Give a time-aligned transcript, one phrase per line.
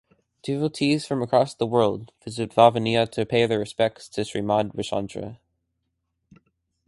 [0.41, 5.37] Devotees from across the world visit Vavaniya to pay their respects to Shrimad Rajchandra.